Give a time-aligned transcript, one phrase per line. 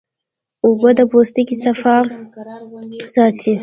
[0.65, 1.95] اوبه د پوستکي صفا
[3.13, 3.53] ساتي